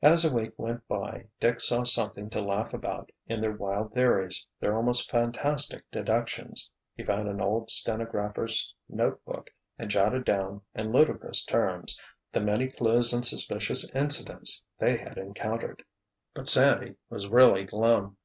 [0.00, 4.46] As a week went by Dick saw something to laugh about in their wild theories,
[4.58, 6.70] their almost fantastic deductions.
[6.96, 12.00] He found an old stenographers' note book and jotted down, in ludicrous terms,
[12.32, 15.84] the many clues and suspicious incidents they had encountered.
[16.34, 18.16] But Sandy was really glum.